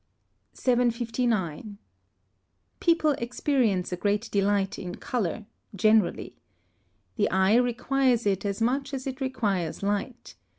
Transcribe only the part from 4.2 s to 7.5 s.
delight in colour, generally. The